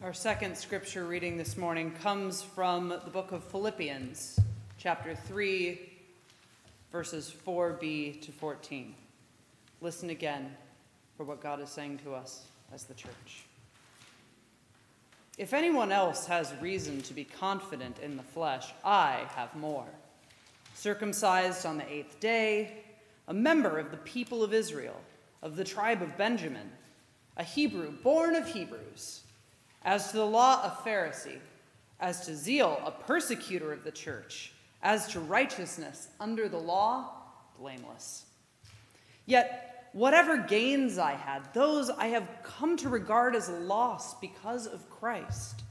Our 0.00 0.14
second 0.14 0.56
scripture 0.56 1.06
reading 1.06 1.36
this 1.36 1.56
morning 1.56 1.90
comes 1.90 2.40
from 2.40 2.88
the 2.90 3.10
book 3.12 3.32
of 3.32 3.42
Philippians, 3.42 4.38
chapter 4.78 5.16
3, 5.16 5.90
verses 6.92 7.34
4b 7.44 8.22
to 8.22 8.30
14. 8.30 8.94
Listen 9.80 10.10
again 10.10 10.54
for 11.16 11.24
what 11.24 11.40
God 11.40 11.60
is 11.60 11.68
saying 11.68 11.98
to 12.04 12.14
us 12.14 12.44
as 12.72 12.84
the 12.84 12.94
church. 12.94 13.42
If 15.36 15.52
anyone 15.52 15.90
else 15.90 16.26
has 16.26 16.54
reason 16.60 17.02
to 17.02 17.12
be 17.12 17.24
confident 17.24 17.98
in 17.98 18.16
the 18.16 18.22
flesh, 18.22 18.68
I 18.84 19.26
have 19.34 19.56
more. 19.56 19.88
Circumcised 20.76 21.66
on 21.66 21.76
the 21.76 21.92
eighth 21.92 22.20
day, 22.20 22.84
a 23.26 23.34
member 23.34 23.80
of 23.80 23.90
the 23.90 23.96
people 23.96 24.44
of 24.44 24.54
Israel, 24.54 25.00
of 25.42 25.56
the 25.56 25.64
tribe 25.64 26.02
of 26.02 26.16
Benjamin, 26.16 26.70
a 27.36 27.42
Hebrew 27.42 27.90
born 27.90 28.36
of 28.36 28.46
Hebrews 28.46 29.22
as 29.88 30.10
to 30.10 30.18
the 30.18 30.26
law, 30.26 30.62
a 30.62 30.86
Pharisee. 30.86 31.38
As 31.98 32.26
to 32.26 32.36
zeal, 32.36 32.78
a 32.84 32.90
persecutor 32.90 33.72
of 33.72 33.84
the 33.84 33.90
church. 33.90 34.52
As 34.82 35.08
to 35.08 35.20
righteousness 35.20 36.08
under 36.20 36.46
the 36.46 36.58
law, 36.58 37.10
blameless. 37.58 38.26
Yet, 39.24 39.88
whatever 39.94 40.36
gains 40.36 40.98
I 40.98 41.12
had, 41.12 41.54
those 41.54 41.88
I 41.88 42.08
have 42.08 42.28
come 42.42 42.76
to 42.76 42.90
regard 42.90 43.34
as 43.34 43.48
loss 43.48 44.14
because 44.20 44.66
of 44.66 44.90
Christ. 44.90 45.62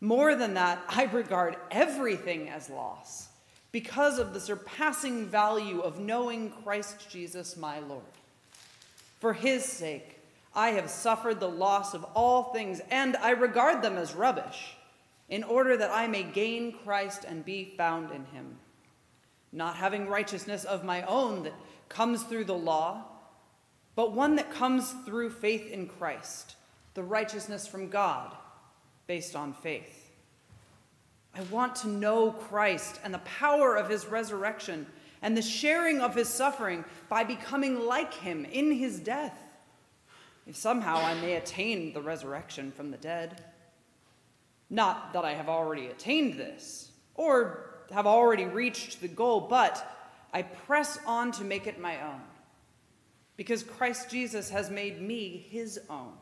More 0.00 0.34
than 0.34 0.54
that, 0.54 0.82
I 0.88 1.04
regard 1.04 1.56
everything 1.70 2.48
as 2.48 2.68
loss 2.68 3.28
because 3.70 4.18
of 4.18 4.34
the 4.34 4.40
surpassing 4.40 5.26
value 5.26 5.80
of 5.80 6.00
knowing 6.00 6.50
Christ 6.64 7.08
Jesus 7.08 7.56
my 7.56 7.78
Lord. 7.78 8.02
For 9.20 9.32
his 9.32 9.64
sake, 9.64 10.18
I 10.54 10.70
have 10.70 10.90
suffered 10.90 11.40
the 11.40 11.48
loss 11.48 11.94
of 11.94 12.04
all 12.14 12.52
things, 12.52 12.80
and 12.90 13.16
I 13.16 13.30
regard 13.30 13.82
them 13.82 13.96
as 13.96 14.14
rubbish, 14.14 14.76
in 15.28 15.44
order 15.44 15.76
that 15.76 15.90
I 15.90 16.06
may 16.06 16.22
gain 16.22 16.72
Christ 16.84 17.24
and 17.26 17.44
be 17.44 17.74
found 17.76 18.10
in 18.10 18.26
him, 18.26 18.58
not 19.50 19.76
having 19.76 20.08
righteousness 20.08 20.64
of 20.64 20.84
my 20.84 21.02
own 21.02 21.44
that 21.44 21.54
comes 21.88 22.22
through 22.24 22.44
the 22.44 22.54
law, 22.54 23.04
but 23.94 24.12
one 24.12 24.36
that 24.36 24.50
comes 24.50 24.94
through 25.06 25.30
faith 25.30 25.70
in 25.70 25.86
Christ, 25.86 26.56
the 26.94 27.02
righteousness 27.02 27.66
from 27.66 27.88
God, 27.88 28.34
based 29.06 29.34
on 29.34 29.54
faith. 29.54 30.10
I 31.34 31.40
want 31.44 31.76
to 31.76 31.88
know 31.88 32.30
Christ 32.30 33.00
and 33.02 33.14
the 33.14 33.18
power 33.20 33.74
of 33.74 33.88
his 33.88 34.04
resurrection 34.04 34.86
and 35.22 35.34
the 35.34 35.42
sharing 35.42 36.00
of 36.00 36.14
his 36.14 36.28
suffering 36.28 36.84
by 37.08 37.24
becoming 37.24 37.86
like 37.86 38.12
him 38.12 38.44
in 38.44 38.72
his 38.72 39.00
death 39.00 39.41
if 40.46 40.56
somehow 40.56 40.96
I 40.96 41.14
may 41.14 41.36
attain 41.36 41.92
the 41.92 42.02
resurrection 42.02 42.72
from 42.72 42.90
the 42.90 42.96
dead. 42.96 43.44
Not 44.70 45.12
that 45.12 45.24
I 45.24 45.34
have 45.34 45.48
already 45.48 45.86
attained 45.86 46.34
this, 46.34 46.90
or 47.14 47.84
have 47.90 48.06
already 48.06 48.46
reached 48.46 49.00
the 49.00 49.08
goal, 49.08 49.42
but 49.42 49.86
I 50.32 50.42
press 50.42 50.98
on 51.06 51.30
to 51.32 51.44
make 51.44 51.66
it 51.66 51.78
my 51.78 52.02
own, 52.02 52.20
because 53.36 53.62
Christ 53.62 54.10
Jesus 54.10 54.48
has 54.50 54.70
made 54.70 55.00
me 55.00 55.46
his 55.50 55.78
own. 55.90 56.14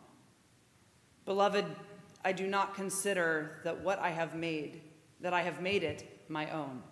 Beloved, 1.25 1.65
I 2.25 2.33
do 2.33 2.47
not 2.47 2.75
consider 2.75 3.61
that 3.65 3.81
what 3.81 3.99
I 4.01 4.11
have 4.11 4.35
made, 4.35 4.83
that 5.21 5.33
I 5.33 5.43
have 5.43 5.63
made 5.63 5.85
it 5.85 6.25
my 6.29 6.51
own. 6.51 6.83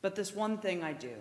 But 0.00 0.14
this 0.14 0.34
one 0.34 0.58
thing 0.58 0.82
I 0.82 0.92
do, 0.92 1.14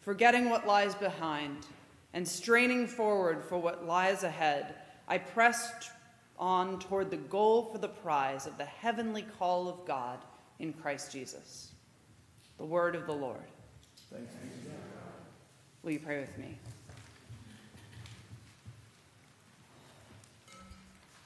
forgetting 0.00 0.50
what 0.50 0.66
lies 0.66 0.94
behind 0.94 1.66
and 2.14 2.26
straining 2.26 2.86
forward 2.86 3.44
for 3.44 3.58
what 3.58 3.86
lies 3.86 4.22
ahead, 4.22 4.76
I 5.08 5.18
pressed 5.18 5.90
on 6.38 6.78
toward 6.78 7.10
the 7.10 7.16
goal 7.16 7.64
for 7.70 7.78
the 7.78 7.88
prize 7.88 8.46
of 8.46 8.56
the 8.56 8.64
heavenly 8.64 9.22
call 9.38 9.68
of 9.68 9.84
God 9.84 10.20
in 10.60 10.72
Christ 10.72 11.10
Jesus. 11.12 11.72
The 12.56 12.64
word 12.64 12.94
of 12.94 13.06
the 13.06 13.12
Lord. 13.12 13.42
Thanks 14.12 14.32
be 14.32 14.48
to 14.48 14.68
God. 14.68 14.76
Will 15.82 15.90
you 15.90 15.98
pray 15.98 16.20
with 16.20 16.38
me? 16.38 16.56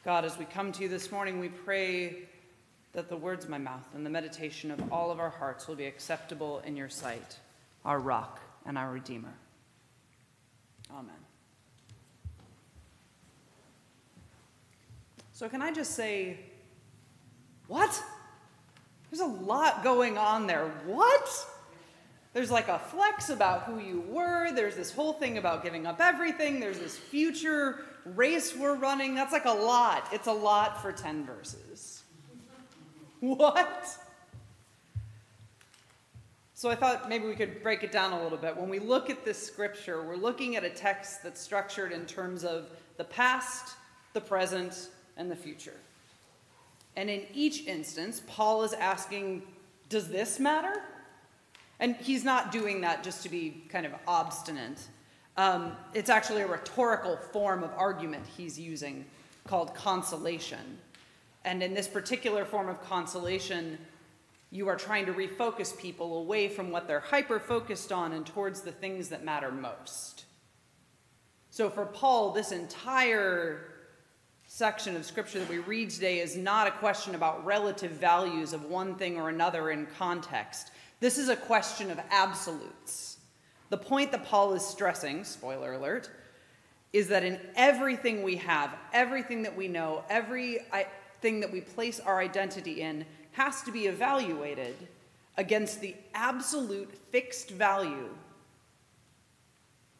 God, 0.06 0.24
as 0.24 0.38
we 0.38 0.46
come 0.46 0.72
to 0.72 0.82
you 0.82 0.88
this 0.88 1.12
morning, 1.12 1.38
we 1.38 1.50
pray 1.50 2.16
that 2.94 3.10
the 3.10 3.16
words 3.16 3.44
of 3.44 3.50
my 3.50 3.58
mouth 3.58 3.86
and 3.94 4.06
the 4.06 4.10
meditation 4.10 4.70
of 4.70 4.90
all 4.90 5.10
of 5.10 5.20
our 5.20 5.28
hearts 5.28 5.68
will 5.68 5.76
be 5.76 5.84
acceptable 5.84 6.60
in 6.64 6.78
your 6.78 6.88
sight, 6.88 7.36
our 7.84 8.00
rock 8.00 8.40
and 8.64 8.78
our 8.78 8.90
redeemer. 8.90 9.34
Amen. 10.90 11.14
So, 15.32 15.48
can 15.48 15.62
I 15.62 15.72
just 15.72 15.94
say, 15.94 16.38
what? 17.68 18.02
There's 19.10 19.20
a 19.20 19.26
lot 19.26 19.82
going 19.82 20.18
on 20.18 20.46
there. 20.46 20.68
What? 20.84 21.46
There's 22.34 22.50
like 22.50 22.68
a 22.68 22.78
flex 22.78 23.30
about 23.30 23.62
who 23.64 23.78
you 23.78 24.00
were. 24.08 24.52
There's 24.52 24.76
this 24.76 24.92
whole 24.92 25.12
thing 25.12 25.38
about 25.38 25.62
giving 25.62 25.86
up 25.86 26.00
everything. 26.00 26.60
There's 26.60 26.78
this 26.78 26.96
future 26.96 27.84
race 28.04 28.54
we're 28.54 28.76
running. 28.76 29.14
That's 29.14 29.32
like 29.32 29.46
a 29.46 29.52
lot. 29.52 30.08
It's 30.12 30.26
a 30.26 30.32
lot 30.32 30.82
for 30.82 30.92
10 30.92 31.24
verses. 31.24 32.02
What? 33.20 33.98
So 36.58 36.68
I 36.68 36.74
thought 36.74 37.08
maybe 37.08 37.28
we 37.28 37.36
could 37.36 37.62
break 37.62 37.84
it 37.84 37.92
down 37.92 38.12
a 38.12 38.20
little 38.20 38.36
bit. 38.36 38.56
When 38.56 38.68
we 38.68 38.80
look 38.80 39.10
at 39.10 39.24
this 39.24 39.40
scripture, 39.40 40.02
we're 40.02 40.16
looking 40.16 40.56
at 40.56 40.64
a 40.64 40.68
text 40.68 41.22
that's 41.22 41.40
structured 41.40 41.92
in 41.92 42.04
terms 42.04 42.42
of 42.42 42.70
the 42.96 43.04
past, 43.04 43.76
the 44.12 44.20
present, 44.20 44.88
and 45.16 45.30
the 45.30 45.36
future. 45.36 45.76
And 46.96 47.08
in 47.08 47.22
each 47.32 47.68
instance, 47.68 48.22
Paul 48.26 48.64
is 48.64 48.72
asking, 48.72 49.44
Does 49.88 50.08
this 50.08 50.40
matter? 50.40 50.82
And 51.78 51.94
he's 51.94 52.24
not 52.24 52.50
doing 52.50 52.80
that 52.80 53.04
just 53.04 53.22
to 53.22 53.28
be 53.28 53.62
kind 53.68 53.86
of 53.86 53.92
obstinate. 54.08 54.80
Um, 55.36 55.76
it's 55.94 56.10
actually 56.10 56.42
a 56.42 56.48
rhetorical 56.48 57.18
form 57.32 57.62
of 57.62 57.70
argument 57.76 58.24
he's 58.36 58.58
using 58.58 59.04
called 59.46 59.76
consolation. 59.76 60.78
And 61.44 61.62
in 61.62 61.72
this 61.72 61.86
particular 61.86 62.44
form 62.44 62.68
of 62.68 62.82
consolation, 62.82 63.78
you 64.50 64.68
are 64.68 64.76
trying 64.76 65.06
to 65.06 65.12
refocus 65.12 65.76
people 65.78 66.18
away 66.18 66.48
from 66.48 66.70
what 66.70 66.86
they're 66.86 67.00
hyper 67.00 67.38
focused 67.38 67.92
on 67.92 68.12
and 68.12 68.26
towards 68.26 68.62
the 68.62 68.72
things 68.72 69.08
that 69.10 69.24
matter 69.24 69.50
most. 69.50 70.24
So 71.50 71.68
for 71.68 71.84
Paul, 71.84 72.32
this 72.32 72.52
entire 72.52 73.74
section 74.46 74.96
of 74.96 75.04
scripture 75.04 75.38
that 75.38 75.48
we 75.48 75.58
read 75.58 75.90
today 75.90 76.20
is 76.20 76.36
not 76.36 76.66
a 76.66 76.70
question 76.70 77.14
about 77.14 77.44
relative 77.44 77.90
values 77.92 78.54
of 78.54 78.64
one 78.64 78.94
thing 78.94 79.18
or 79.18 79.28
another 79.28 79.70
in 79.70 79.86
context. 79.98 80.70
This 81.00 81.18
is 81.18 81.28
a 81.28 81.36
question 81.36 81.90
of 81.90 82.00
absolutes. 82.10 83.18
The 83.68 83.76
point 83.76 84.10
that 84.12 84.24
Paul 84.24 84.54
is 84.54 84.66
stressing, 84.66 85.24
spoiler 85.24 85.74
alert, 85.74 86.10
is 86.94 87.08
that 87.08 87.22
in 87.22 87.38
everything 87.54 88.22
we 88.22 88.36
have, 88.36 88.74
everything 88.94 89.42
that 89.42 89.54
we 89.54 89.68
know, 89.68 90.02
everything 90.08 91.40
that 91.40 91.52
we 91.52 91.60
place 91.60 92.00
our 92.00 92.18
identity 92.18 92.80
in, 92.80 93.04
has 93.32 93.62
to 93.62 93.72
be 93.72 93.86
evaluated 93.86 94.76
against 95.36 95.80
the 95.80 95.94
absolute 96.14 96.92
fixed 97.10 97.50
value 97.50 98.08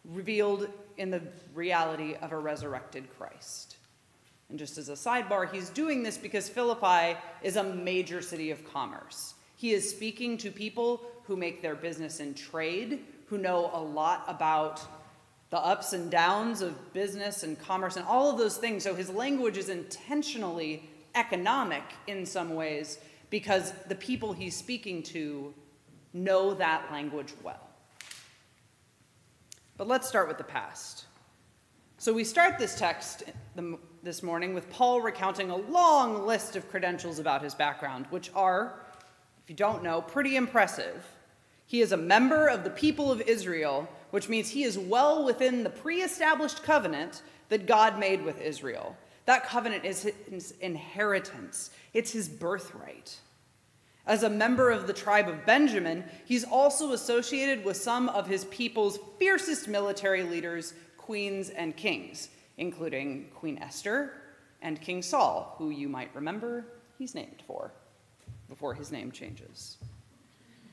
revealed 0.04 0.68
in 0.96 1.10
the 1.10 1.22
reality 1.54 2.14
of 2.20 2.32
a 2.32 2.38
resurrected 2.38 3.04
Christ. 3.16 3.76
And 4.48 4.58
just 4.58 4.78
as 4.78 4.88
a 4.88 4.92
sidebar, 4.92 5.52
he's 5.52 5.68
doing 5.70 6.02
this 6.02 6.16
because 6.16 6.48
Philippi 6.48 7.18
is 7.42 7.56
a 7.56 7.62
major 7.62 8.22
city 8.22 8.50
of 8.50 8.64
commerce. 8.72 9.34
He 9.56 9.72
is 9.72 9.88
speaking 9.88 10.38
to 10.38 10.50
people 10.50 11.02
who 11.24 11.36
make 11.36 11.60
their 11.60 11.74
business 11.74 12.20
in 12.20 12.34
trade, 12.34 13.00
who 13.26 13.38
know 13.38 13.70
a 13.74 13.80
lot 13.80 14.24
about 14.26 14.80
the 15.50 15.58
ups 15.58 15.92
and 15.92 16.10
downs 16.10 16.62
of 16.62 16.92
business 16.92 17.42
and 17.42 17.58
commerce 17.58 17.96
and 17.96 18.06
all 18.06 18.30
of 18.30 18.38
those 18.38 18.56
things. 18.56 18.82
So 18.82 18.94
his 18.94 19.10
language 19.10 19.56
is 19.56 19.68
intentionally 19.68 20.88
economic 21.14 21.82
in 22.06 22.24
some 22.24 22.54
ways 22.54 22.98
because 23.30 23.72
the 23.88 23.94
people 23.94 24.32
he's 24.32 24.56
speaking 24.56 25.02
to 25.04 25.54
know 26.12 26.54
that 26.54 26.90
language 26.90 27.34
well. 27.42 27.68
But 29.76 29.86
let's 29.86 30.08
start 30.08 30.28
with 30.28 30.38
the 30.38 30.44
past. 30.44 31.04
So 31.98 32.12
we 32.12 32.24
start 32.24 32.58
this 32.58 32.76
text 32.76 33.24
this 34.02 34.22
morning 34.22 34.54
with 34.54 34.70
Paul 34.70 35.00
recounting 35.00 35.50
a 35.50 35.56
long 35.56 36.26
list 36.26 36.56
of 36.56 36.68
credentials 36.70 37.18
about 37.18 37.42
his 37.42 37.54
background, 37.54 38.06
which 38.10 38.30
are, 38.34 38.80
if 39.42 39.50
you 39.50 39.56
don't 39.56 39.82
know, 39.82 40.00
pretty 40.00 40.36
impressive. 40.36 41.04
He 41.66 41.80
is 41.80 41.92
a 41.92 41.96
member 41.96 42.46
of 42.46 42.64
the 42.64 42.70
people 42.70 43.12
of 43.12 43.20
Israel, 43.20 43.88
which 44.10 44.28
means 44.28 44.50
he 44.50 44.64
is 44.64 44.78
well 44.78 45.24
within 45.24 45.64
the 45.64 45.70
pre 45.70 46.02
established 46.02 46.62
covenant 46.62 47.22
that 47.48 47.66
God 47.66 47.98
made 47.98 48.24
with 48.24 48.40
Israel. 48.40 48.96
That 49.28 49.44
covenant 49.44 49.84
is 49.84 50.10
his 50.30 50.54
inheritance, 50.62 51.68
it's 51.92 52.12
his 52.12 52.30
birthright. 52.30 53.14
As 54.06 54.22
a 54.22 54.30
member 54.30 54.70
of 54.70 54.86
the 54.86 54.94
tribe 54.94 55.28
of 55.28 55.44
Benjamin, 55.44 56.02
he's 56.24 56.44
also 56.44 56.92
associated 56.92 57.62
with 57.62 57.76
some 57.76 58.08
of 58.08 58.26
his 58.26 58.46
people's 58.46 58.98
fiercest 59.18 59.68
military 59.68 60.22
leaders, 60.22 60.72
queens 60.96 61.50
and 61.50 61.76
kings, 61.76 62.30
including 62.56 63.26
Queen 63.34 63.58
Esther, 63.58 64.14
and 64.62 64.80
King 64.80 65.02
Saul, 65.02 65.56
who 65.58 65.68
you 65.68 65.90
might 65.90 66.08
remember 66.14 66.64
he's 66.98 67.14
named 67.14 67.42
for 67.46 67.70
before 68.48 68.72
his 68.72 68.90
name 68.90 69.12
changes. 69.12 69.76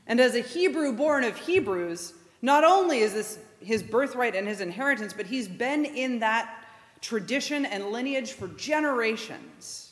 And 0.07 0.21
as 0.21 0.33
a 0.33 0.39
Hebrew 0.39 0.93
born 0.93 1.25
of 1.25 1.35
Hebrews, 1.35 2.13
not 2.41 2.63
only 2.63 2.99
is 2.99 3.15
this 3.15 3.37
his 3.59 3.83
birthright 3.83 4.33
and 4.33 4.47
his 4.47 4.61
inheritance, 4.61 5.11
but 5.11 5.25
he's 5.25 5.49
been 5.49 5.83
in 5.83 6.19
that 6.19 6.64
tradition 7.05 7.65
and 7.65 7.91
lineage 7.91 8.31
for 8.31 8.47
generations. 8.47 9.91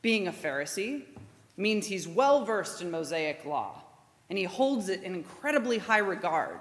Being 0.00 0.26
a 0.26 0.32
Pharisee 0.32 1.02
means 1.58 1.86
he's 1.86 2.08
well 2.08 2.46
versed 2.46 2.80
in 2.80 2.90
Mosaic 2.90 3.44
law, 3.44 3.82
and 4.30 4.38
he 4.38 4.44
holds 4.44 4.88
it 4.88 5.02
in 5.02 5.14
incredibly 5.14 5.76
high 5.76 5.98
regard. 5.98 6.60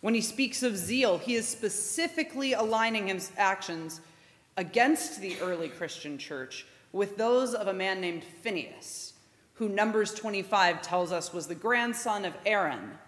When 0.00 0.12
he 0.12 0.20
speaks 0.20 0.64
of 0.64 0.76
zeal, 0.76 1.18
he 1.18 1.36
is 1.36 1.46
specifically 1.46 2.52
aligning 2.52 3.06
his 3.06 3.30
actions 3.36 4.00
against 4.56 5.20
the 5.20 5.38
early 5.40 5.68
Christian 5.68 6.18
church 6.18 6.66
with 6.90 7.16
those 7.16 7.54
of 7.54 7.68
a 7.68 7.72
man 7.72 8.00
named 8.00 8.24
Phineas, 8.24 9.12
who 9.54 9.68
Numbers 9.68 10.12
25 10.14 10.82
tells 10.82 11.12
us 11.12 11.32
was 11.32 11.46
the 11.46 11.54
grandson 11.54 12.24
of 12.24 12.34
Aaron, 12.44 12.98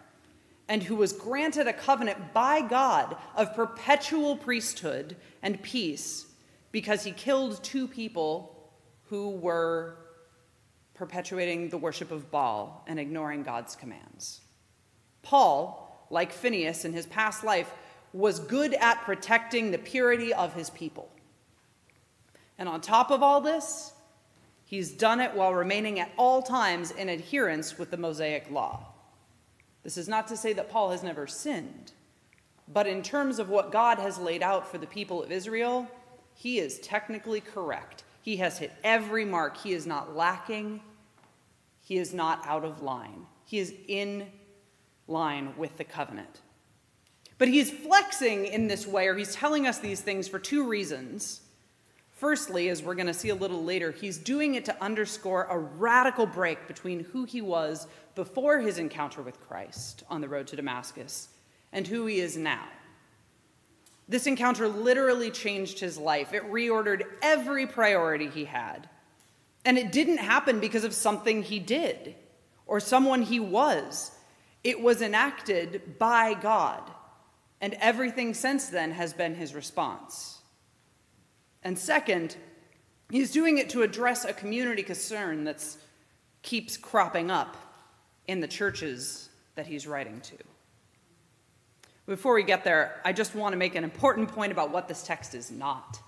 and 0.68 0.82
who 0.82 0.96
was 0.96 1.12
granted 1.12 1.66
a 1.66 1.72
covenant 1.72 2.34
by 2.34 2.60
God 2.60 3.16
of 3.34 3.54
perpetual 3.54 4.36
priesthood 4.36 5.16
and 5.42 5.62
peace 5.62 6.26
because 6.72 7.04
he 7.04 7.12
killed 7.12 7.62
two 7.64 7.88
people 7.88 8.70
who 9.06 9.30
were 9.30 9.96
perpetuating 10.94 11.70
the 11.70 11.78
worship 11.78 12.10
of 12.10 12.30
Baal 12.30 12.84
and 12.86 13.00
ignoring 13.00 13.42
God's 13.42 13.74
commands. 13.74 14.42
Paul, 15.22 16.06
like 16.10 16.32
Phineas 16.32 16.84
in 16.84 16.92
his 16.92 17.06
past 17.06 17.44
life, 17.44 17.72
was 18.12 18.40
good 18.40 18.74
at 18.74 19.02
protecting 19.02 19.70
the 19.70 19.78
purity 19.78 20.34
of 20.34 20.54
his 20.54 20.70
people. 20.70 21.10
And 22.58 22.68
on 22.68 22.80
top 22.80 23.10
of 23.10 23.22
all 23.22 23.40
this, 23.40 23.92
he's 24.64 24.90
done 24.90 25.20
it 25.20 25.34
while 25.34 25.54
remaining 25.54 26.00
at 26.00 26.10
all 26.16 26.42
times 26.42 26.90
in 26.90 27.08
adherence 27.08 27.78
with 27.78 27.90
the 27.90 27.96
Mosaic 27.96 28.50
law. 28.50 28.92
This 29.88 29.96
is 29.96 30.06
not 30.06 30.28
to 30.28 30.36
say 30.36 30.52
that 30.52 30.68
Paul 30.68 30.90
has 30.90 31.02
never 31.02 31.26
sinned, 31.26 31.92
but 32.70 32.86
in 32.86 33.02
terms 33.02 33.38
of 33.38 33.48
what 33.48 33.72
God 33.72 33.98
has 33.98 34.18
laid 34.18 34.42
out 34.42 34.70
for 34.70 34.76
the 34.76 34.86
people 34.86 35.22
of 35.22 35.32
Israel, 35.32 35.88
he 36.34 36.58
is 36.58 36.78
technically 36.80 37.40
correct. 37.40 38.04
He 38.20 38.36
has 38.36 38.58
hit 38.58 38.70
every 38.84 39.24
mark. 39.24 39.56
He 39.56 39.72
is 39.72 39.86
not 39.86 40.14
lacking. 40.14 40.82
He 41.80 41.96
is 41.96 42.12
not 42.12 42.46
out 42.46 42.66
of 42.66 42.82
line. 42.82 43.24
He 43.46 43.60
is 43.60 43.72
in 43.88 44.26
line 45.06 45.54
with 45.56 45.78
the 45.78 45.84
covenant. 45.84 46.42
But 47.38 47.48
he's 47.48 47.70
flexing 47.70 48.44
in 48.44 48.66
this 48.66 48.86
way, 48.86 49.06
or 49.06 49.14
he's 49.14 49.34
telling 49.34 49.66
us 49.66 49.78
these 49.78 50.02
things 50.02 50.28
for 50.28 50.38
two 50.38 50.68
reasons. 50.68 51.40
Firstly, 52.18 52.68
as 52.68 52.82
we're 52.82 52.96
going 52.96 53.06
to 53.06 53.14
see 53.14 53.28
a 53.28 53.34
little 53.36 53.62
later, 53.62 53.92
he's 53.92 54.18
doing 54.18 54.56
it 54.56 54.64
to 54.64 54.82
underscore 54.82 55.44
a 55.44 55.56
radical 55.56 56.26
break 56.26 56.66
between 56.66 57.04
who 57.04 57.22
he 57.22 57.40
was 57.40 57.86
before 58.16 58.58
his 58.58 58.76
encounter 58.78 59.22
with 59.22 59.40
Christ 59.46 60.02
on 60.10 60.20
the 60.20 60.28
road 60.28 60.48
to 60.48 60.56
Damascus 60.56 61.28
and 61.72 61.86
who 61.86 62.06
he 62.06 62.18
is 62.18 62.36
now. 62.36 62.66
This 64.08 64.26
encounter 64.26 64.66
literally 64.66 65.30
changed 65.30 65.78
his 65.78 65.96
life. 65.96 66.32
It 66.32 66.42
reordered 66.50 67.04
every 67.22 67.68
priority 67.68 68.28
he 68.28 68.46
had. 68.46 68.88
And 69.64 69.78
it 69.78 69.92
didn't 69.92 70.18
happen 70.18 70.58
because 70.58 70.82
of 70.82 70.94
something 70.94 71.44
he 71.44 71.60
did 71.60 72.16
or 72.66 72.80
someone 72.80 73.22
he 73.22 73.38
was. 73.38 74.10
It 74.64 74.80
was 74.80 75.02
enacted 75.02 76.00
by 76.00 76.34
God. 76.34 76.82
And 77.60 77.74
everything 77.74 78.34
since 78.34 78.66
then 78.66 78.90
has 78.90 79.12
been 79.12 79.36
his 79.36 79.54
response. 79.54 80.37
And 81.62 81.78
second, 81.78 82.36
he's 83.10 83.30
doing 83.30 83.58
it 83.58 83.70
to 83.70 83.82
address 83.82 84.24
a 84.24 84.32
community 84.32 84.82
concern 84.82 85.44
that 85.44 85.64
keeps 86.42 86.76
cropping 86.76 87.30
up 87.30 87.56
in 88.26 88.40
the 88.40 88.48
churches 88.48 89.28
that 89.54 89.66
he's 89.66 89.86
writing 89.86 90.20
to. 90.20 90.36
Before 92.06 92.34
we 92.34 92.42
get 92.42 92.64
there, 92.64 93.00
I 93.04 93.12
just 93.12 93.34
want 93.34 93.52
to 93.52 93.58
make 93.58 93.74
an 93.74 93.84
important 93.84 94.28
point 94.28 94.52
about 94.52 94.70
what 94.70 94.88
this 94.88 95.02
text 95.02 95.34
is 95.34 95.50
not. 95.50 96.00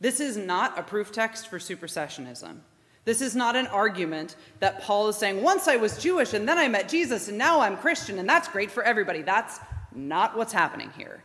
This 0.00 0.20
is 0.20 0.36
not 0.36 0.78
a 0.78 0.82
proof 0.82 1.12
text 1.12 1.48
for 1.48 1.58
supersessionism. 1.58 2.58
This 3.04 3.20
is 3.20 3.34
not 3.34 3.56
an 3.56 3.66
argument 3.66 4.36
that 4.60 4.80
Paul 4.82 5.08
is 5.08 5.16
saying, 5.16 5.42
once 5.42 5.66
I 5.66 5.76
was 5.76 5.98
Jewish 5.98 6.34
and 6.34 6.48
then 6.48 6.58
I 6.58 6.68
met 6.68 6.88
Jesus 6.88 7.28
and 7.28 7.36
now 7.38 7.60
I'm 7.60 7.76
Christian 7.76 8.18
and 8.18 8.28
that's 8.28 8.48
great 8.48 8.70
for 8.70 8.82
everybody. 8.82 9.22
That's 9.22 9.58
not 9.94 10.36
what's 10.36 10.52
happening 10.52 10.90
here. 10.96 11.24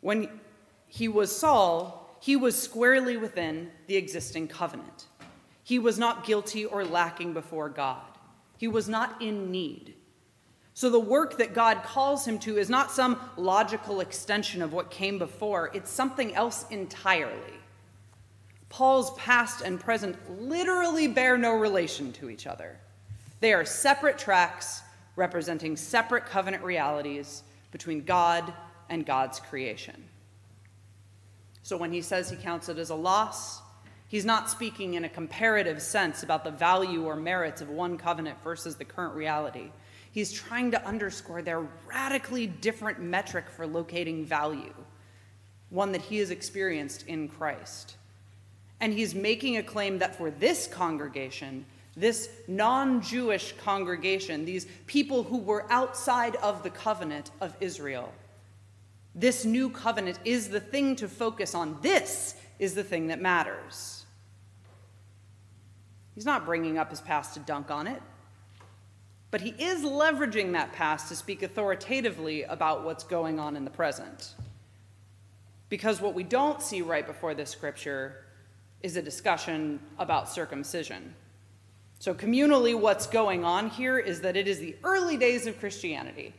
When 0.00 0.28
he 0.94 1.08
was 1.08 1.36
Saul, 1.36 2.16
he 2.20 2.36
was 2.36 2.56
squarely 2.56 3.16
within 3.16 3.72
the 3.88 3.96
existing 3.96 4.46
covenant. 4.46 5.06
He 5.64 5.76
was 5.76 5.98
not 5.98 6.24
guilty 6.24 6.64
or 6.64 6.84
lacking 6.84 7.32
before 7.32 7.68
God. 7.68 8.06
He 8.58 8.68
was 8.68 8.88
not 8.88 9.20
in 9.20 9.50
need. 9.50 9.94
So 10.72 10.90
the 10.90 11.00
work 11.00 11.38
that 11.38 11.52
God 11.52 11.82
calls 11.82 12.24
him 12.24 12.38
to 12.40 12.58
is 12.58 12.70
not 12.70 12.92
some 12.92 13.18
logical 13.36 13.98
extension 13.98 14.62
of 14.62 14.72
what 14.72 14.92
came 14.92 15.18
before, 15.18 15.72
it's 15.74 15.90
something 15.90 16.32
else 16.36 16.64
entirely. 16.70 17.58
Paul's 18.68 19.18
past 19.18 19.62
and 19.62 19.80
present 19.80 20.16
literally 20.40 21.08
bear 21.08 21.36
no 21.36 21.54
relation 21.54 22.12
to 22.12 22.30
each 22.30 22.46
other. 22.46 22.78
They 23.40 23.52
are 23.52 23.64
separate 23.64 24.16
tracks 24.16 24.82
representing 25.16 25.76
separate 25.76 26.26
covenant 26.26 26.62
realities 26.62 27.42
between 27.72 28.04
God 28.04 28.52
and 28.88 29.04
God's 29.04 29.40
creation. 29.40 30.04
So 31.64 31.78
when 31.78 31.92
he 31.92 32.02
says 32.02 32.28
he 32.28 32.36
counts 32.36 32.68
it 32.68 32.76
as 32.76 32.90
a 32.90 32.94
loss, 32.94 33.62
he's 34.06 34.26
not 34.26 34.50
speaking 34.50 34.94
in 34.94 35.04
a 35.04 35.08
comparative 35.08 35.80
sense 35.80 36.22
about 36.22 36.44
the 36.44 36.50
value 36.50 37.04
or 37.04 37.16
merits 37.16 37.62
of 37.62 37.70
one 37.70 37.96
covenant 37.96 38.40
versus 38.44 38.76
the 38.76 38.84
current 38.84 39.14
reality. 39.14 39.70
He's 40.12 40.30
trying 40.30 40.70
to 40.72 40.86
underscore 40.86 41.40
their 41.40 41.66
radically 41.86 42.46
different 42.46 43.00
metric 43.00 43.46
for 43.48 43.66
locating 43.66 44.26
value, 44.26 44.74
one 45.70 45.90
that 45.92 46.02
he 46.02 46.18
has 46.18 46.30
experienced 46.30 47.06
in 47.06 47.28
Christ. 47.28 47.96
And 48.78 48.92
he's 48.92 49.14
making 49.14 49.56
a 49.56 49.62
claim 49.62 49.98
that 50.00 50.16
for 50.16 50.30
this 50.30 50.66
congregation, 50.66 51.64
this 51.96 52.28
non 52.46 53.00
Jewish 53.00 53.54
congregation, 53.56 54.44
these 54.44 54.66
people 54.86 55.22
who 55.22 55.38
were 55.38 55.64
outside 55.70 56.36
of 56.36 56.62
the 56.62 56.70
covenant 56.70 57.30
of 57.40 57.56
Israel, 57.60 58.12
this 59.14 59.44
new 59.44 59.70
covenant 59.70 60.18
is 60.24 60.48
the 60.48 60.60
thing 60.60 60.96
to 60.96 61.08
focus 61.08 61.54
on. 61.54 61.78
This 61.82 62.34
is 62.58 62.74
the 62.74 62.82
thing 62.82 63.08
that 63.08 63.20
matters. 63.20 64.04
He's 66.14 66.26
not 66.26 66.44
bringing 66.44 66.78
up 66.78 66.90
his 66.90 67.00
past 67.00 67.34
to 67.34 67.40
dunk 67.40 67.70
on 67.70 67.86
it, 67.86 68.02
but 69.30 69.40
he 69.40 69.50
is 69.50 69.82
leveraging 69.82 70.52
that 70.52 70.72
past 70.72 71.08
to 71.08 71.16
speak 71.16 71.42
authoritatively 71.42 72.44
about 72.44 72.84
what's 72.84 73.04
going 73.04 73.40
on 73.40 73.56
in 73.56 73.64
the 73.64 73.70
present. 73.70 74.34
Because 75.68 76.00
what 76.00 76.14
we 76.14 76.22
don't 76.22 76.62
see 76.62 76.82
right 76.82 77.06
before 77.06 77.34
this 77.34 77.50
scripture 77.50 78.24
is 78.82 78.96
a 78.96 79.02
discussion 79.02 79.80
about 79.98 80.28
circumcision. 80.28 81.14
So, 81.98 82.14
communally, 82.14 82.78
what's 82.78 83.06
going 83.06 83.44
on 83.44 83.70
here 83.70 83.98
is 83.98 84.20
that 84.20 84.36
it 84.36 84.46
is 84.46 84.58
the 84.58 84.76
early 84.84 85.16
days 85.16 85.46
of 85.46 85.58
Christianity. 85.58 86.34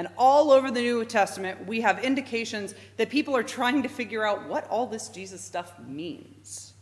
And 0.00 0.08
all 0.16 0.50
over 0.50 0.70
the 0.70 0.80
New 0.80 1.04
Testament, 1.04 1.66
we 1.66 1.82
have 1.82 2.02
indications 2.02 2.74
that 2.96 3.10
people 3.10 3.36
are 3.36 3.42
trying 3.42 3.82
to 3.82 3.88
figure 3.90 4.26
out 4.26 4.48
what 4.48 4.66
all 4.70 4.86
this 4.86 5.10
Jesus 5.10 5.42
stuff 5.42 5.78
means. 5.78 6.72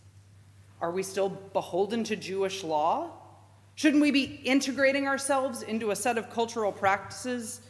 Are 0.80 0.92
we 0.92 1.02
still 1.02 1.28
beholden 1.28 2.04
to 2.04 2.14
Jewish 2.14 2.62
law? 2.62 3.10
Shouldn't 3.74 4.02
we 4.02 4.12
be 4.12 4.40
integrating 4.44 5.08
ourselves 5.08 5.62
into 5.62 5.90
a 5.90 5.96
set 5.96 6.16
of 6.16 6.30
cultural 6.30 6.70
practices 6.70 7.60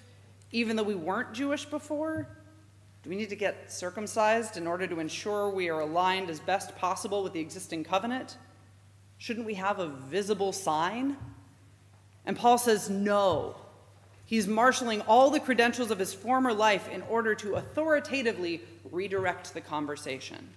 even 0.52 0.76
though 0.76 0.82
we 0.82 0.94
weren't 0.94 1.32
Jewish 1.32 1.64
before? 1.64 2.28
Do 3.02 3.08
we 3.08 3.16
need 3.16 3.30
to 3.30 3.36
get 3.36 3.72
circumcised 3.72 4.58
in 4.58 4.66
order 4.66 4.86
to 4.86 5.00
ensure 5.00 5.48
we 5.48 5.70
are 5.70 5.80
aligned 5.80 6.28
as 6.28 6.40
best 6.40 6.76
possible 6.76 7.22
with 7.22 7.32
the 7.32 7.40
existing 7.40 7.84
covenant? 7.84 8.36
Shouldn't 9.16 9.46
we 9.46 9.54
have 9.54 9.78
a 9.78 9.88
visible 9.88 10.52
sign? 10.52 11.16
And 12.26 12.36
Paul 12.36 12.58
says, 12.58 12.90
no. 12.90 13.56
He's 14.28 14.46
marshaling 14.46 15.00
all 15.08 15.30
the 15.30 15.40
credentials 15.40 15.90
of 15.90 15.98
his 15.98 16.12
former 16.12 16.52
life 16.52 16.86
in 16.90 17.00
order 17.08 17.34
to 17.36 17.54
authoritatively 17.54 18.60
redirect 18.92 19.54
the 19.54 19.62
conversation. 19.62 20.50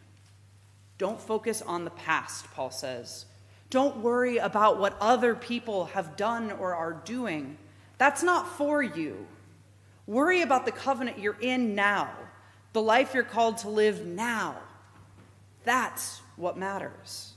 Don't 0.97 1.21
focus 1.21 1.61
on 1.61 1.85
the 1.85 1.89
past, 1.91 2.51
Paul 2.53 2.69
says. 2.69 3.27
Don't 3.69 3.99
worry 3.99 4.39
about 4.39 4.77
what 4.77 4.97
other 4.99 5.35
people 5.35 5.85
have 5.85 6.17
done 6.17 6.51
or 6.51 6.75
are 6.75 7.01
doing. 7.05 7.55
That's 7.97 8.21
not 8.21 8.57
for 8.57 8.83
you. 8.83 9.25
Worry 10.05 10.41
about 10.41 10.65
the 10.65 10.73
covenant 10.73 11.19
you're 11.19 11.37
in 11.39 11.73
now, 11.73 12.11
the 12.73 12.81
life 12.81 13.13
you're 13.13 13.23
called 13.23 13.59
to 13.59 13.69
live 13.69 14.05
now. 14.05 14.57
That's 15.63 16.19
what 16.35 16.57
matters 16.57 17.30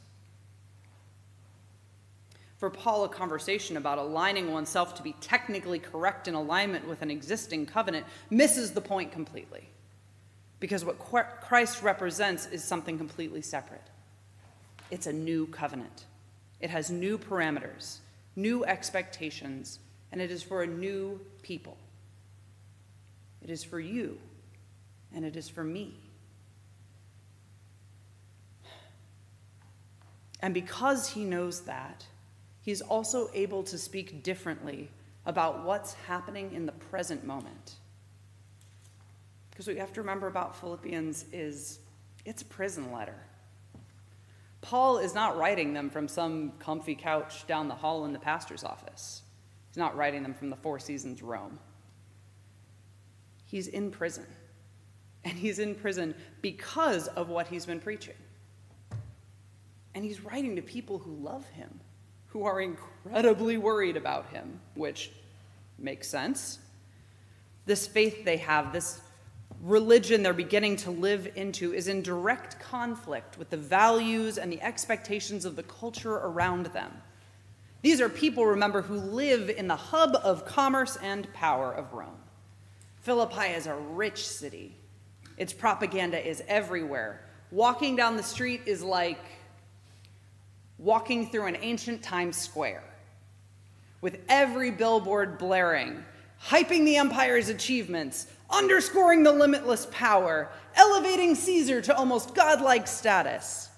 for 2.64 2.70
Paul, 2.70 3.04
a 3.04 3.10
conversation 3.10 3.76
about 3.76 3.98
aligning 3.98 4.50
oneself 4.50 4.94
to 4.94 5.02
be 5.02 5.14
technically 5.20 5.78
correct 5.78 6.28
in 6.28 6.34
alignment 6.34 6.88
with 6.88 7.02
an 7.02 7.10
existing 7.10 7.66
covenant 7.66 8.06
misses 8.30 8.72
the 8.72 8.80
point 8.80 9.12
completely. 9.12 9.68
because 10.64 10.82
what 10.82 10.98
Christ 10.98 11.82
represents 11.82 12.46
is 12.46 12.64
something 12.64 12.96
completely 12.96 13.42
separate. 13.42 13.82
It's 14.90 15.06
a 15.06 15.12
new 15.12 15.46
covenant, 15.48 16.06
it 16.58 16.70
has 16.70 16.90
new 16.90 17.18
parameters, 17.18 17.98
new 18.34 18.64
expectations, 18.64 19.78
and 20.10 20.22
it 20.22 20.30
is 20.30 20.42
for 20.42 20.62
a 20.62 20.66
new 20.66 21.20
people. 21.42 21.76
It 23.42 23.50
is 23.50 23.62
for 23.62 23.78
you, 23.78 24.16
and 25.14 25.22
it 25.22 25.36
is 25.36 25.50
for 25.50 25.62
me. 25.62 25.96
And 30.40 30.54
because 30.54 31.10
he 31.10 31.24
knows 31.24 31.60
that, 31.62 32.06
he's 32.64 32.80
also 32.80 33.30
able 33.34 33.62
to 33.62 33.78
speak 33.78 34.22
differently 34.22 34.90
about 35.26 35.64
what's 35.64 35.94
happening 35.94 36.52
in 36.52 36.66
the 36.66 36.72
present 36.72 37.24
moment. 37.24 37.74
Because 39.50 39.66
what 39.66 39.74
you 39.74 39.80
have 39.80 39.92
to 39.92 40.00
remember 40.00 40.26
about 40.26 40.56
Philippians 40.56 41.26
is 41.32 41.78
it's 42.24 42.42
a 42.42 42.46
prison 42.46 42.90
letter. 42.90 43.16
Paul 44.60 44.98
is 44.98 45.14
not 45.14 45.36
writing 45.36 45.74
them 45.74 45.90
from 45.90 46.08
some 46.08 46.52
comfy 46.58 46.94
couch 46.94 47.46
down 47.46 47.68
the 47.68 47.74
hall 47.74 48.06
in 48.06 48.12
the 48.12 48.18
pastor's 48.18 48.64
office. 48.64 49.22
He's 49.68 49.76
not 49.76 49.96
writing 49.96 50.22
them 50.22 50.32
from 50.34 50.48
the 50.48 50.56
Four 50.56 50.78
Seasons 50.78 51.22
Rome. 51.22 51.58
He's 53.44 53.68
in 53.68 53.90
prison. 53.90 54.26
And 55.22 55.34
he's 55.34 55.58
in 55.58 55.74
prison 55.74 56.14
because 56.42 57.08
of 57.08 57.28
what 57.28 57.46
he's 57.46 57.66
been 57.66 57.80
preaching. 57.80 58.14
And 59.94 60.04
he's 60.04 60.24
writing 60.24 60.56
to 60.56 60.62
people 60.62 60.98
who 60.98 61.12
love 61.12 61.46
him, 61.50 61.80
who 62.34 62.44
are 62.44 62.60
incredibly 62.60 63.56
worried 63.56 63.96
about 63.96 64.28
him, 64.30 64.58
which 64.74 65.12
makes 65.78 66.08
sense. 66.08 66.58
This 67.64 67.86
faith 67.86 68.24
they 68.24 68.38
have, 68.38 68.72
this 68.72 69.00
religion 69.62 70.24
they're 70.24 70.34
beginning 70.34 70.74
to 70.78 70.90
live 70.90 71.30
into, 71.36 71.72
is 71.72 71.86
in 71.86 72.02
direct 72.02 72.58
conflict 72.58 73.38
with 73.38 73.50
the 73.50 73.56
values 73.56 74.36
and 74.36 74.52
the 74.52 74.60
expectations 74.60 75.44
of 75.44 75.54
the 75.54 75.62
culture 75.62 76.14
around 76.14 76.66
them. 76.66 76.90
These 77.82 78.00
are 78.00 78.08
people, 78.08 78.44
remember, 78.44 78.82
who 78.82 78.96
live 78.96 79.48
in 79.48 79.68
the 79.68 79.76
hub 79.76 80.16
of 80.16 80.44
commerce 80.44 80.96
and 80.96 81.32
power 81.34 81.70
of 81.72 81.92
Rome. 81.92 82.18
Philippi 83.02 83.52
is 83.52 83.68
a 83.68 83.76
rich 83.76 84.26
city. 84.26 84.74
Its 85.36 85.52
propaganda 85.52 86.18
is 86.28 86.42
everywhere. 86.48 87.20
Walking 87.52 87.94
down 87.94 88.16
the 88.16 88.24
street 88.24 88.62
is 88.66 88.82
like 88.82 89.20
walking 90.78 91.28
through 91.28 91.46
an 91.46 91.56
ancient 91.60 92.02
Times 92.02 92.36
Square 92.36 92.84
with 94.00 94.20
every 94.28 94.70
billboard 94.70 95.38
blaring, 95.38 96.04
hyping 96.38 96.84
the 96.84 96.96
empire's 96.96 97.48
achievements, 97.48 98.26
underscoring 98.50 99.22
the 99.22 99.32
limitless 99.32 99.86
power, 99.90 100.50
elevating 100.74 101.34
Caesar 101.34 101.80
to 101.80 101.96
almost 101.96 102.34
godlike 102.34 102.86
status. 102.86 103.70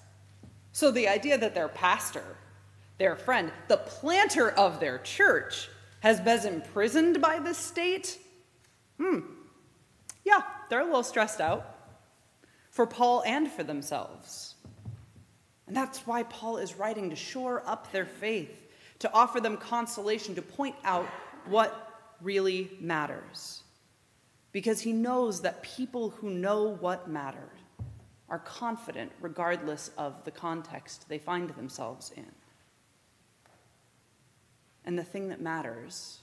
So 0.73 0.91
the 0.91 1.07
idea 1.07 1.39
that 1.39 1.55
their 1.55 1.69
pastor, 1.69 2.25
their 2.99 3.15
friend, 3.15 3.53
the 3.69 3.77
planter 3.77 4.51
of 4.51 4.81
their 4.81 4.99
church, 4.99 5.69
has 6.01 6.21
been 6.21 6.45
imprisoned 6.45 7.21
by 7.21 7.39
the 7.39 7.55
state, 7.55 8.19
hmm, 8.99 9.21
yeah, 10.25 10.43
they're 10.69 10.81
a 10.81 10.85
little 10.85 11.05
stressed 11.05 11.41
out 11.41 11.79
for 12.71 12.85
Paul 12.85 13.23
and 13.25 13.49
for 13.49 13.63
themselves. 13.63 14.56
And 15.67 15.77
that's 15.77 16.07
why 16.07 16.23
Paul 16.25 16.59
is 16.59 16.77
writing 16.77 17.11
to 17.11 17.17
shore 17.17 17.63
up 17.67 17.91
their 17.91 18.07
faith, 18.07 18.69
to 19.01 19.13
offer 19.13 19.41
them 19.41 19.57
consolation, 19.57 20.35
to 20.37 20.43
point 20.43 20.77
out 20.85 21.07
what 21.47 22.15
really 22.21 22.71
matters. 22.81 23.63
Because 24.53 24.81
he 24.81 24.93
knows 24.93 25.43
that 25.43 25.63
people 25.63 26.11
who 26.11 26.31
know 26.31 26.77
what 26.81 27.11
mattered 27.11 27.51
are 28.29 28.39
confident 28.39 29.13
regardless 29.21 29.91
of 29.99 30.25
the 30.25 30.31
context 30.31 31.09
they 31.09 31.19
find 31.19 31.51
themselves 31.51 32.13
in. 32.17 32.33
And 34.85 34.99
the 34.99 35.05
thing 35.05 35.29
that 35.29 35.41
matters 35.41 36.21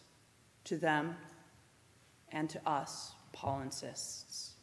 to 0.65 0.77
them 0.77 1.15
and 2.31 2.49
to 2.49 2.67
us, 2.67 3.11
Paul 3.33 3.61
insists, 3.61 4.53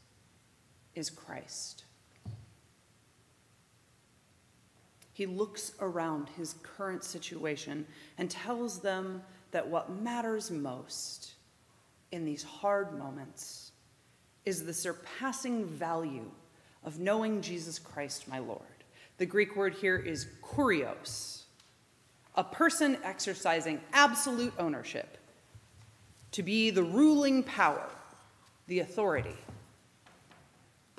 is 0.94 1.10
Christ. 1.10 1.84
He 5.20 5.26
looks 5.26 5.72
around 5.82 6.30
his 6.30 6.54
current 6.62 7.04
situation 7.04 7.86
and 8.16 8.30
tells 8.30 8.78
them 8.78 9.20
that 9.50 9.68
what 9.68 9.90
matters 10.00 10.50
most 10.50 11.32
in 12.10 12.24
these 12.24 12.42
hard 12.42 12.98
moments 12.98 13.72
is 14.46 14.64
the 14.64 14.72
surpassing 14.72 15.66
value 15.66 16.24
of 16.84 17.00
knowing 17.00 17.42
Jesus 17.42 17.78
Christ, 17.78 18.28
my 18.28 18.38
Lord. 18.38 18.62
The 19.18 19.26
Greek 19.26 19.56
word 19.56 19.74
here 19.74 19.98
is 19.98 20.26
kurios, 20.42 21.42
a 22.34 22.42
person 22.42 22.96
exercising 23.04 23.78
absolute 23.92 24.54
ownership, 24.58 25.18
to 26.32 26.42
be 26.42 26.70
the 26.70 26.82
ruling 26.82 27.42
power, 27.42 27.90
the 28.68 28.78
authority. 28.78 29.36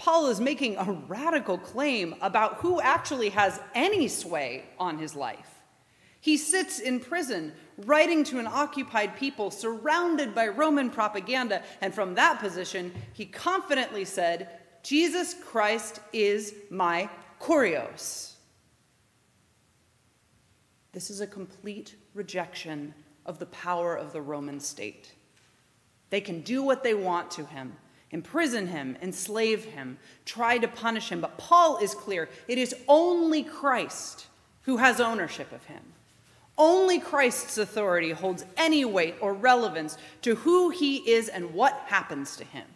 Paul 0.01 0.29
is 0.29 0.41
making 0.41 0.77
a 0.77 0.97
radical 1.07 1.59
claim 1.59 2.15
about 2.21 2.55
who 2.55 2.81
actually 2.81 3.29
has 3.29 3.59
any 3.75 4.07
sway 4.07 4.65
on 4.79 4.97
his 4.97 5.15
life. 5.15 5.59
He 6.19 6.37
sits 6.37 6.79
in 6.79 6.99
prison, 6.99 7.53
writing 7.77 8.23
to 8.23 8.39
an 8.39 8.47
occupied 8.47 9.15
people 9.15 9.51
surrounded 9.51 10.33
by 10.33 10.47
Roman 10.47 10.89
propaganda, 10.89 11.61
and 11.81 11.93
from 11.93 12.15
that 12.15 12.39
position, 12.39 12.91
he 13.13 13.27
confidently 13.27 14.03
said, 14.03 14.49
Jesus 14.81 15.35
Christ 15.35 15.99
is 16.11 16.55
my 16.71 17.07
kurios. 17.39 18.33
This 20.93 21.11
is 21.11 21.21
a 21.21 21.27
complete 21.27 21.93
rejection 22.15 22.95
of 23.27 23.37
the 23.37 23.45
power 23.45 23.95
of 23.95 24.13
the 24.13 24.21
Roman 24.21 24.59
state. 24.59 25.11
They 26.09 26.21
can 26.21 26.41
do 26.41 26.63
what 26.63 26.81
they 26.81 26.95
want 26.95 27.29
to 27.31 27.45
him 27.45 27.77
imprison 28.11 28.67
him, 28.67 28.97
enslave 29.01 29.65
him, 29.65 29.97
try 30.25 30.57
to 30.57 30.67
punish 30.67 31.09
him. 31.09 31.21
But 31.21 31.37
Paul 31.37 31.77
is 31.77 31.95
clear 31.95 32.29
it 32.47 32.57
is 32.57 32.75
only 32.87 33.43
Christ 33.43 34.27
who 34.63 34.77
has 34.77 34.99
ownership 34.99 35.51
of 35.51 35.65
him. 35.65 35.81
Only 36.57 36.99
Christ's 36.99 37.57
authority 37.57 38.11
holds 38.11 38.45
any 38.57 38.85
weight 38.85 39.15
or 39.21 39.33
relevance 39.33 39.97
to 40.21 40.35
who 40.35 40.69
he 40.69 40.97
is 40.97 41.29
and 41.29 41.53
what 41.53 41.73
happens 41.87 42.35
to 42.37 42.43
him. 42.43 42.67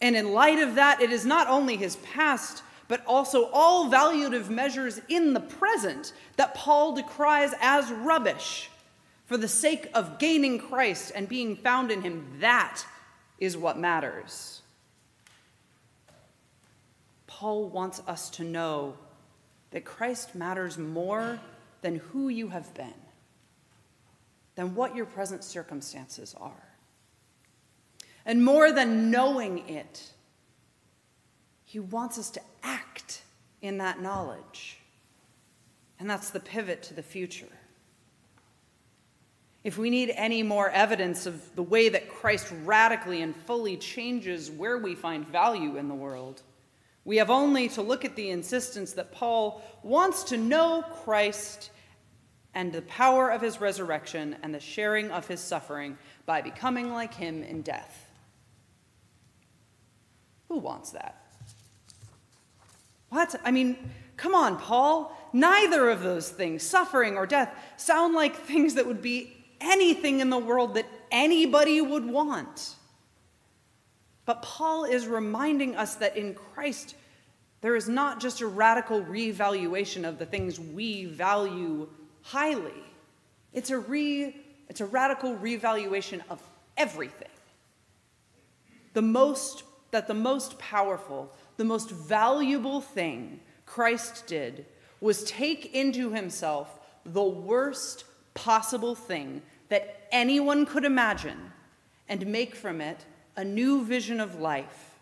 And 0.00 0.14
in 0.14 0.32
light 0.32 0.58
of 0.58 0.74
that, 0.74 1.00
it 1.00 1.10
is 1.10 1.24
not 1.24 1.48
only 1.48 1.76
his 1.76 1.96
past, 1.96 2.62
but 2.88 3.04
also 3.06 3.48
all 3.52 3.90
valuative 3.90 4.50
measures 4.50 5.00
in 5.08 5.32
the 5.32 5.40
present 5.40 6.12
that 6.36 6.54
Paul 6.54 6.94
decries 6.94 7.54
as 7.60 7.90
rubbish 7.90 8.70
for 9.26 9.36
the 9.36 9.48
sake 9.48 9.88
of 9.92 10.18
gaining 10.18 10.58
Christ 10.58 11.12
and 11.14 11.28
being 11.28 11.56
found 11.56 11.90
in 11.90 12.02
him, 12.02 12.38
that 12.40 12.84
is 13.38 13.56
what 13.56 13.78
matters. 13.78 14.62
Paul 17.26 17.68
wants 17.68 18.00
us 18.06 18.30
to 18.30 18.44
know 18.44 18.94
that 19.72 19.84
Christ 19.84 20.34
matters 20.34 20.78
more 20.78 21.38
than 21.82 21.96
who 21.96 22.28
you 22.28 22.48
have 22.48 22.72
been, 22.72 22.94
than 24.54 24.74
what 24.74 24.96
your 24.96 25.06
present 25.06 25.44
circumstances 25.44 26.34
are. 26.40 26.68
And 28.24 28.44
more 28.44 28.72
than 28.72 29.10
knowing 29.10 29.68
it, 29.68 30.02
he 31.64 31.80
wants 31.80 32.16
us 32.18 32.30
to 32.30 32.40
act 32.62 33.22
in 33.60 33.78
that 33.78 34.00
knowledge. 34.00 34.78
And 35.98 36.08
that's 36.08 36.30
the 36.30 36.40
pivot 36.40 36.82
to 36.84 36.94
the 36.94 37.02
future. 37.02 37.55
If 39.66 39.76
we 39.78 39.90
need 39.90 40.12
any 40.14 40.44
more 40.44 40.70
evidence 40.70 41.26
of 41.26 41.56
the 41.56 41.62
way 41.64 41.88
that 41.88 42.08
Christ 42.08 42.54
radically 42.62 43.20
and 43.20 43.34
fully 43.34 43.76
changes 43.76 44.48
where 44.48 44.78
we 44.78 44.94
find 44.94 45.26
value 45.26 45.76
in 45.76 45.88
the 45.88 45.94
world, 45.94 46.40
we 47.04 47.16
have 47.16 47.30
only 47.30 47.68
to 47.70 47.82
look 47.82 48.04
at 48.04 48.14
the 48.14 48.30
insistence 48.30 48.92
that 48.92 49.10
Paul 49.10 49.60
wants 49.82 50.22
to 50.22 50.36
know 50.36 50.84
Christ 51.02 51.72
and 52.54 52.72
the 52.72 52.82
power 52.82 53.28
of 53.28 53.42
his 53.42 53.60
resurrection 53.60 54.36
and 54.44 54.54
the 54.54 54.60
sharing 54.60 55.10
of 55.10 55.26
his 55.26 55.40
suffering 55.40 55.98
by 56.26 56.42
becoming 56.42 56.92
like 56.92 57.14
him 57.14 57.42
in 57.42 57.62
death. 57.62 58.08
Who 60.46 60.58
wants 60.58 60.92
that? 60.92 61.26
What? 63.08 63.34
I 63.44 63.50
mean, 63.50 63.90
come 64.16 64.36
on, 64.36 64.58
Paul. 64.58 65.12
Neither 65.32 65.90
of 65.90 66.04
those 66.04 66.30
things, 66.30 66.62
suffering 66.62 67.16
or 67.16 67.26
death, 67.26 67.52
sound 67.76 68.14
like 68.14 68.36
things 68.36 68.74
that 68.74 68.86
would 68.86 69.02
be 69.02 69.32
anything 69.60 70.20
in 70.20 70.30
the 70.30 70.38
world 70.38 70.74
that 70.74 70.86
anybody 71.10 71.80
would 71.80 72.04
want. 72.04 72.74
But 74.24 74.42
Paul 74.42 74.84
is 74.84 75.06
reminding 75.06 75.76
us 75.76 75.94
that 75.96 76.16
in 76.16 76.34
Christ, 76.34 76.94
there 77.60 77.76
is 77.76 77.88
not 77.88 78.20
just 78.20 78.40
a 78.40 78.46
radical 78.46 79.02
revaluation 79.02 80.04
of 80.04 80.18
the 80.18 80.26
things 80.26 80.58
we 80.58 81.04
value 81.06 81.88
highly, 82.22 82.82
it's 83.52 83.70
a, 83.70 83.78
re, 83.78 84.36
it's 84.68 84.80
a 84.80 84.86
radical 84.86 85.34
revaluation 85.36 86.22
of 86.28 86.42
everything. 86.76 87.28
the 88.92 89.02
most, 89.02 89.62
that 89.90 90.08
the 90.08 90.14
most 90.14 90.58
powerful, 90.58 91.30
the 91.56 91.64
most 91.64 91.90
valuable 91.90 92.80
thing 92.80 93.40
Christ 93.66 94.26
did 94.26 94.64
was 95.00 95.24
take 95.24 95.74
into 95.74 96.12
himself 96.12 96.80
the 97.04 97.22
worst 97.22 98.04
possible 98.36 98.94
thing 98.94 99.42
that 99.68 100.06
anyone 100.12 100.64
could 100.64 100.84
imagine 100.84 101.52
and 102.08 102.26
make 102.26 102.54
from 102.54 102.80
it 102.80 103.04
a 103.36 103.44
new 103.44 103.84
vision 103.84 104.20
of 104.20 104.40
life 104.40 104.94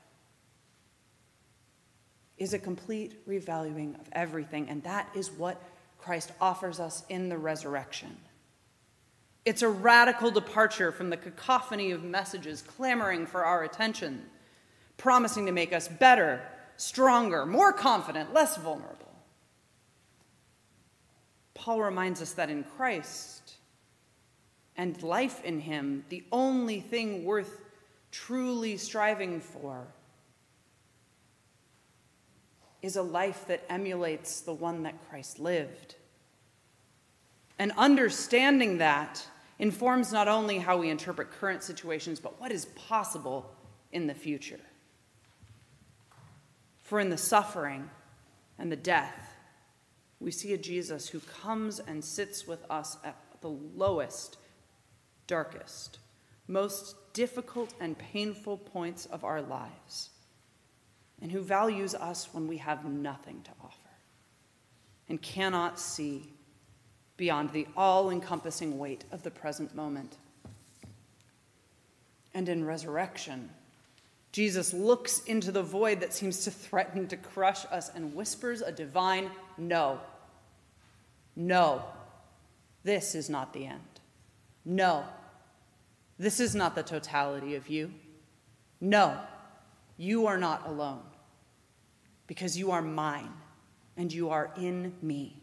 is 2.39 2.55
a 2.55 2.59
complete 2.59 3.27
revaluing 3.29 3.99
of 4.01 4.09
everything, 4.13 4.69
and 4.69 4.83
that 4.83 5.09
is 5.15 5.31
what 5.31 5.63
Christ 5.99 6.33
offers 6.41 6.81
us 6.81 7.05
in 7.09 7.29
the 7.29 7.39
resurrection. 7.39 8.17
It's 9.45 9.63
a 9.63 9.69
radical 9.69 10.31
departure 10.31 10.91
from 10.91 11.11
the 11.11 11.17
cacophony 11.17 11.91
of 11.91 12.03
messages 12.03 12.63
clamoring 12.63 13.27
for 13.27 13.45
our 13.45 13.63
attention, 13.63 14.23
promising 14.97 15.47
to 15.47 15.53
make 15.53 15.73
us 15.73 15.87
better, 15.87 16.41
stronger, 16.77 17.47
more 17.47 17.73
confident, 17.73 18.33
less 18.33 18.57
vulnerable. 18.57 19.04
Paul 21.65 21.81
reminds 21.81 22.21
us 22.21 22.33
that 22.33 22.51
in 22.51 22.63
Christ 22.63 23.55
and 24.77 25.03
life 25.03 25.43
in 25.45 25.61
Him, 25.61 26.05
the 26.11 26.23
only 26.31 26.79
thing 26.79 27.25
worth 27.25 27.63
truly 28.13 28.77
striving 28.77 29.41
for 29.41 29.87
is 32.83 32.97
a 32.97 33.03
life 33.03 33.47
that 33.47 33.65
emulates 33.71 34.43
the 34.43 34.53
one 34.53 34.83
that 34.83 35.09
Christ 35.09 35.39
lived. 35.39 35.95
And 37.59 37.73
understanding 37.79 38.77
that 38.77 39.27
informs 39.59 40.13
not 40.13 40.29
only 40.29 40.59
how 40.59 40.77
we 40.77 40.91
interpret 40.91 41.31
current 41.31 41.63
situations, 41.63 42.21
but 42.21 42.39
what 42.39 42.53
is 42.53 42.67
possible 42.67 43.51
in 43.91 44.07
the 44.07 44.13
future. 44.13 44.61
For 46.83 47.01
in 47.01 47.09
the 47.09 47.17
suffering 47.17 47.89
and 48.59 48.71
the 48.71 48.77
death, 48.77 49.34
we 50.21 50.31
see 50.31 50.53
a 50.53 50.59
Jesus 50.59 51.09
who 51.09 51.21
comes 51.21 51.81
and 51.81 52.05
sits 52.05 52.47
with 52.47 52.65
us 52.71 52.97
at 53.05 53.17
the 53.41 53.51
lowest, 53.51 54.39
darkest, 55.27 55.99
most 56.49 56.97
difficult 57.13 57.75
and 57.81 57.99
painful 57.99 58.59
points 58.59 59.07
of 59.07 59.25
our 59.25 59.43
lives 59.43 60.11
and 61.23 61.31
who 61.31 61.41
values 61.41 61.95
us 61.95 62.29
when 62.33 62.47
we 62.47 62.59
have 62.59 62.85
nothing 62.85 63.43
to 63.43 63.51
offer 63.63 63.79
and 65.09 65.21
cannot 65.23 65.79
see 65.79 66.31
beyond 67.17 67.51
the 67.53 67.67
all 67.77 68.11
encompassing 68.11 68.79
weight 68.79 69.05
of 69.13 69.23
the 69.23 69.31
present 69.31 69.75
moment. 69.75 70.17
And 72.35 72.49
in 72.49 72.65
resurrection, 72.65 73.51
Jesus 74.33 74.75
looks 74.75 75.23
into 75.25 75.53
the 75.53 75.63
void 75.63 76.01
that 76.01 76.13
seems 76.13 76.43
to 76.45 76.51
threaten 76.51 77.07
to 77.07 77.17
crush 77.17 77.65
us 77.71 77.91
and 77.95 78.15
whispers 78.15 78.63
a 78.63 78.73
divine 78.73 79.31
no. 79.59 80.01
No, 81.37 81.83
this 82.85 83.15
is 83.15 83.29
not 83.29 83.53
the 83.53 83.67
end. 83.67 83.81
No, 84.65 85.05
this 86.19 86.41
is 86.41 86.55
not 86.55 86.75
the 86.75 86.83
totality 86.83 87.55
of 87.55 87.69
you. 87.69 87.93
No, 88.81 89.19
you 89.97 90.27
are 90.27 90.39
not 90.39 90.67
alone 90.67 91.03
because 92.27 92.57
you 92.57 92.71
are 92.71 92.83
mine 92.83 93.33
and 93.97 94.13
you 94.13 94.31
are 94.31 94.53
in 94.57 94.95
me. 95.03 95.41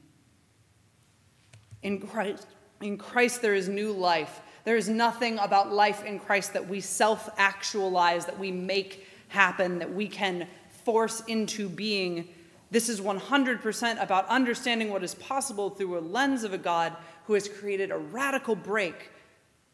In 1.84 2.00
Christ, 2.00 2.48
in 2.82 2.98
Christ, 2.98 3.42
there 3.42 3.54
is 3.54 3.68
new 3.68 3.92
life. 3.92 4.42
There 4.64 4.78
is 4.78 4.88
nothing 4.88 5.40
about 5.40 5.74
life 5.74 6.04
in 6.06 6.20
Christ 6.20 6.54
that 6.54 6.68
we 6.68 6.80
self 6.80 7.30
actualize, 7.38 8.26
that 8.26 8.40
we 8.40 8.52
make 8.52 9.08
happen, 9.28 9.80
that 9.80 9.94
we 9.94 10.08
can 10.08 10.48
force 10.86 11.22
into 11.22 11.68
being. 11.68 12.30
This 12.72 12.88
is 12.88 13.02
100% 13.02 14.02
about 14.02 14.28
understanding 14.30 14.90
what 14.90 15.04
is 15.04 15.14
possible 15.14 15.70
through 15.70 15.98
a 15.98 16.00
lens 16.00 16.46
of 16.46 16.54
a 16.54 16.58
God 16.58 16.96
who 17.26 17.34
has 17.34 17.50
created 17.50 17.92
a 17.92 17.98
radical 17.98 18.56
break 18.56 19.12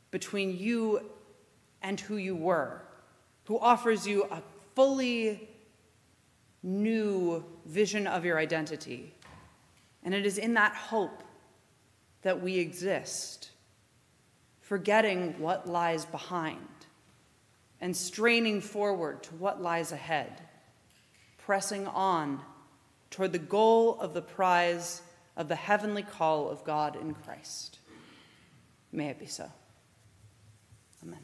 between 0.10 0.58
you 0.58 1.02
and 1.84 2.00
who 2.00 2.18
you 2.18 2.36
were, 2.36 2.82
who 3.46 3.60
offers 3.60 4.08
you 4.08 4.24
a 4.32 4.42
fully 4.74 5.48
new 6.64 7.46
vision 7.68 8.08
of 8.08 8.26
your 8.26 8.40
identity. 8.40 9.14
And 10.04 10.16
it 10.16 10.26
is 10.26 10.40
in 10.40 10.56
that 10.56 10.74
hope 10.74 11.22
that 12.24 12.42
we 12.42 12.58
exist, 12.58 13.52
forgetting 14.60 15.36
what 15.40 15.70
lies 15.70 16.06
behind 16.06 16.58
and 17.80 17.96
straining 17.96 18.60
forward 18.60 19.22
to 19.24 19.36
what 19.36 19.62
lies 19.62 19.92
ahead, 19.92 20.42
pressing 21.38 21.86
on 21.88 22.42
toward 23.10 23.32
the 23.32 23.39
goal 23.39 24.00
of 24.00 24.13
the 24.13 24.22
prize 24.22 25.02
of 25.36 25.48
the 25.48 25.56
heavenly 25.56 26.04
call 26.04 26.50
of 26.50 26.63
God 26.63 26.96
in 26.96 27.13
Christ. 27.13 27.80
May 28.91 29.08
it 29.08 29.20
be 29.20 29.28
so. 29.28 29.52
Amen. 31.04 31.20